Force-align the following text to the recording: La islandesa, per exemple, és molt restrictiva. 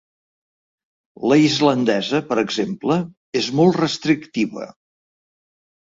La 1.33 1.37
islandesa, 1.41 2.23
per 2.31 2.39
exemple, 2.45 2.99
és 3.41 3.53
molt 3.61 3.81
restrictiva. 3.85 4.65